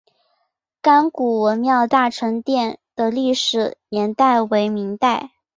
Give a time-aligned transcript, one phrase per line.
[0.81, 5.29] 甘谷文庙大成殿的历史年代为明代。